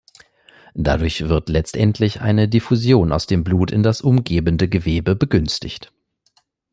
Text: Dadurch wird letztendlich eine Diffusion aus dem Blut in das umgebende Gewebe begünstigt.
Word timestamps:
Dadurch 0.73 1.29
wird 1.29 1.47
letztendlich 1.47 2.21
eine 2.21 2.47
Diffusion 2.47 3.11
aus 3.13 3.27
dem 3.27 3.43
Blut 3.43 3.69
in 3.69 3.83
das 3.83 4.01
umgebende 4.01 4.67
Gewebe 4.67 5.15
begünstigt. 5.15 5.93